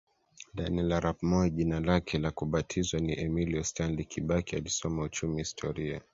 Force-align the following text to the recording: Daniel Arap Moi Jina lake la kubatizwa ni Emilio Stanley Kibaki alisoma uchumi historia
Daniel 0.57 0.91
Arap 0.91 1.17
Moi 1.23 1.49
Jina 1.49 1.79
lake 1.79 2.19
la 2.19 2.31
kubatizwa 2.31 2.99
ni 2.99 3.19
Emilio 3.19 3.63
Stanley 3.63 4.05
Kibaki 4.05 4.55
alisoma 4.55 5.03
uchumi 5.03 5.37
historia 5.39 6.01